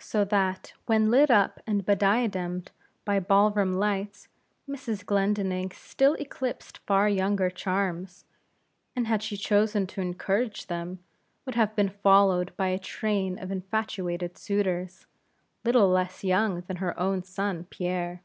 [0.00, 2.70] So that when lit up and bediademed
[3.04, 4.26] by ball room lights,
[4.68, 5.06] Mrs.
[5.06, 8.24] Glendinning still eclipsed far younger charms,
[8.96, 10.98] and had she chosen to encourage them,
[11.46, 15.06] would have been followed by a train of infatuated suitors,
[15.64, 18.24] little less young than her own son Pierre.